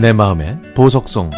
[0.00, 1.30] 내 마음의 보석송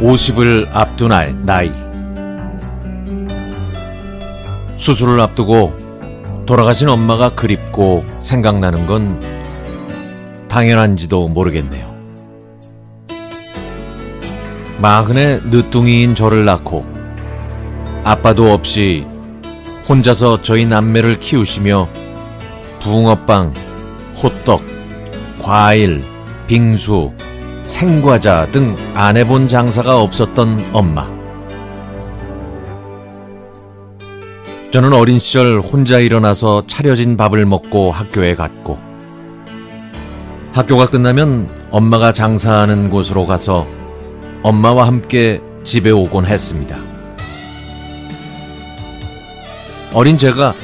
[0.00, 1.10] 50을 앞둔
[1.44, 1.70] 나이
[4.76, 9.20] 수술을 앞두고 돌아가신 엄마가 그립고 생각나는 건
[10.48, 11.89] 당연한지도 모르겠네요.
[14.80, 16.86] 마흔의 늦둥이인 저를 낳고
[18.02, 19.04] 아빠도 없이
[19.88, 21.88] 혼자서 저희 남매를 키우시며
[22.80, 23.52] 붕어빵,
[24.22, 24.62] 호떡,
[25.42, 26.02] 과일,
[26.46, 27.12] 빙수,
[27.62, 31.08] 생과자 등 안 해본 장사가 없었던 엄마.
[34.70, 38.78] 저는 어린 시절 혼자 일어나서 차려진 밥을 먹고 학교에 갔고,
[40.52, 43.66] 학교가 끝나면 엄마가 장사하는 곳으로 가서
[44.42, 46.78] 엄마와 함께 집에 오곤 했습니다.
[49.92, 50.54] 어린 제가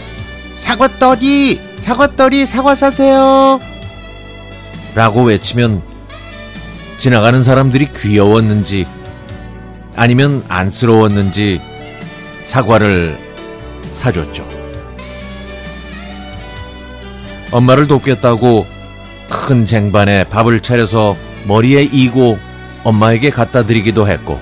[0.54, 3.60] 사과떨이, 사과떨이, 사과 사세요!
[4.94, 5.82] 라고 외치면
[6.98, 8.86] 지나가는 사람들이 귀여웠는지
[9.94, 11.60] 아니면 안쓰러웠는지
[12.42, 13.18] 사과를
[13.92, 14.48] 사줬죠.
[17.52, 18.66] 엄마를 돕겠다고
[19.28, 22.38] 큰 쟁반에 밥을 차려서 머리에 이고
[22.86, 24.40] 엄마에게 갖다 드리기도 했고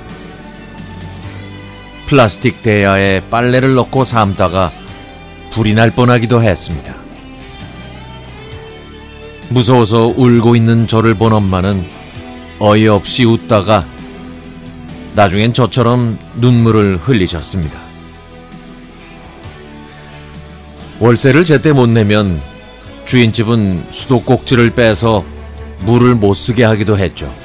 [2.06, 4.70] 플라스틱 대야에 빨래를 넣고 삶다가
[5.50, 6.95] 불이 날 뻔하기도 했습니다.
[9.48, 11.87] 무서워서 울고 있는 저를 본 엄마는
[12.59, 13.87] 어이없이 웃다가
[15.15, 17.81] 나중엔 저처럼 눈물을 흘리셨습니다.
[21.00, 22.39] 월세를 제때 못 내면
[23.06, 25.25] 주인집은 수도꼭지를 빼서
[25.81, 27.44] 물을 못 쓰게 하기도 했죠.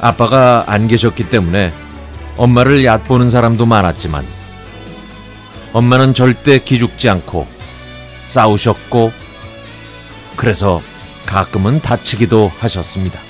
[0.00, 1.72] 아빠가 안 계셨기 때문에
[2.36, 4.24] 엄마를 얕보는 사람도 많았지만
[5.72, 7.46] 엄마는 절대 기죽지 않고
[8.24, 9.12] 싸우셨고
[10.36, 10.80] 그래서
[11.26, 13.20] 가끔은 다치기도 하셨습니다.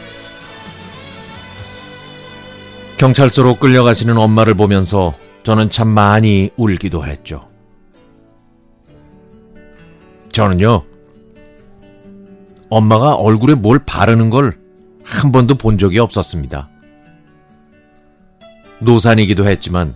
[2.98, 7.48] 경찰서로 끌려가시는 엄마를 보면서 저는 참 많이 울기도 했죠.
[10.32, 10.84] 저는요,
[12.69, 14.59] 엄마가 얼굴에 뭘 바르는 걸
[15.10, 16.69] 한 번도 본 적이 없었습니다.
[18.78, 19.94] 노산이기도 했지만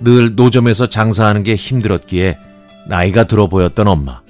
[0.00, 2.38] 늘 노점에서 장사하는 게 힘들었기에
[2.86, 4.20] 나이가 들어 보였던 엄마.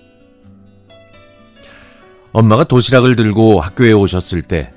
[2.32, 4.72] 엄마가 도시락을 들고 학교에 오셨을 때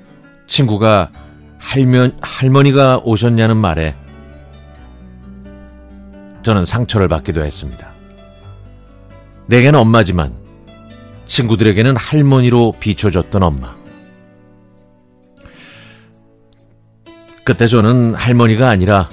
[0.46, 1.10] 친구가
[1.58, 3.94] 할면, 할머니가 오셨냐는 말에
[6.42, 7.88] 저는 상처를 받기도 했습니다.
[9.46, 10.34] 내게는 엄마지만
[11.26, 13.83] 친구들에게는 할머니로 비춰졌던 엄마.
[17.44, 19.10] 그때 저는 할머니가 아니라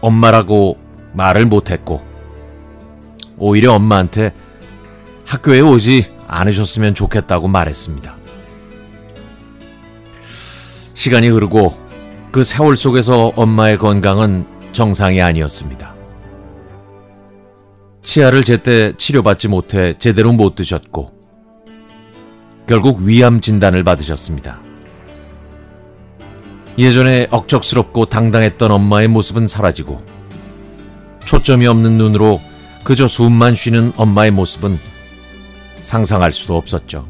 [0.00, 0.78] 엄마라고
[1.12, 2.00] 말을 못했고,
[3.36, 4.32] 오히려 엄마한테
[5.26, 8.16] 학교에 오지 않으셨으면 좋겠다고 말했습니다.
[10.94, 11.76] 시간이 흐르고
[12.30, 15.94] 그 세월 속에서 엄마의 건강은 정상이 아니었습니다.
[18.02, 21.12] 치아를 제때 치료받지 못해 제대로 못 드셨고,
[22.68, 24.69] 결국 위암 진단을 받으셨습니다.
[26.80, 30.02] 예전에 억척스럽고 당당했던 엄마의 모습은 사라지고,
[31.26, 32.40] 초점이 없는 눈으로
[32.84, 34.78] 그저 숨만 쉬는 엄마의 모습은
[35.82, 37.06] 상상할 수도 없었죠.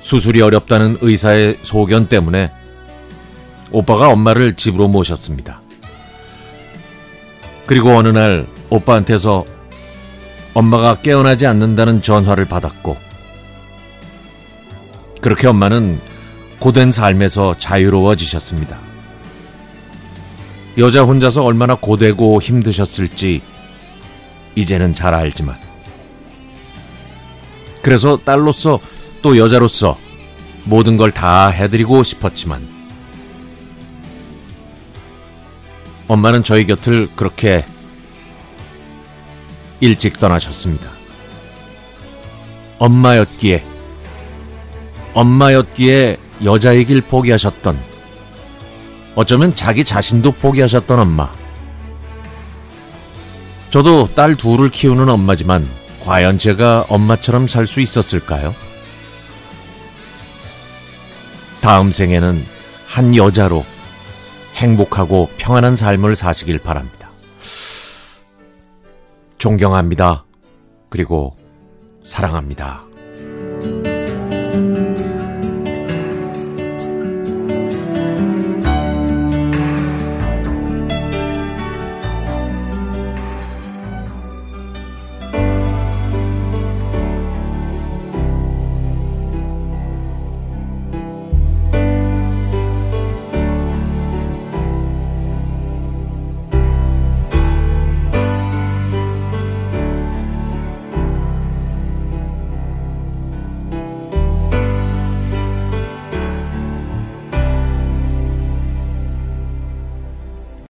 [0.00, 2.52] 수술이 어렵다는 의사의 소견 때문에
[3.72, 5.60] 오빠가 엄마를 집으로 모셨습니다.
[7.66, 9.44] 그리고 어느 날 오빠한테서
[10.54, 12.96] 엄마가 깨어나지 않는다는 전화를 받았고,
[15.20, 15.98] 그렇게 엄마는
[16.58, 18.80] 고된 삶에서 자유로워지셨습니다.
[20.78, 23.40] 여자 혼자서 얼마나 고되고 힘드셨을지
[24.54, 25.56] 이제는 잘 알지만,
[27.82, 28.80] 그래서 딸로서
[29.22, 29.98] 또 여자로서
[30.64, 32.66] 모든 걸 다 해드리고 싶었지만
[36.08, 37.64] 엄마는 저희 곁을 그렇게
[39.80, 40.90] 일찍 떠나셨습니다.
[42.78, 43.64] 엄마였기에
[45.14, 47.78] 엄마였기에 여자의 길 포기하셨던
[49.14, 51.32] 어쩌면 자기 자신도 포기하셨던 엄마.
[53.70, 55.68] 저도 딸 둘을 키우는 엄마지만
[56.04, 58.54] 과연 제가 엄마처럼 살 수 있었을까요?
[61.60, 62.44] 다음 생에는
[62.86, 63.64] 한 여자로
[64.54, 67.10] 행복하고 평안한 삶을 사시길 바랍니다.
[69.38, 70.24] 존경합니다.
[70.88, 71.36] 그리고
[72.04, 72.84] 사랑합니다.